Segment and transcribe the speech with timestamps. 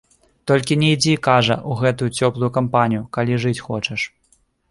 [0.51, 4.01] Толькі не ідзі, кажа, у гэтую цёплую кампанію, калі жыць хочаш.